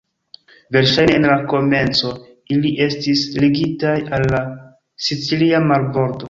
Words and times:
Verŝajne 0.75 1.17
en 1.17 1.27
la 1.31 1.35
komenco 1.51 2.13
ili 2.55 2.71
estis 2.87 3.27
ligitaj 3.45 3.95
al 4.19 4.27
la 4.33 4.41
sicilia 5.11 5.63
marbordo. 5.75 6.19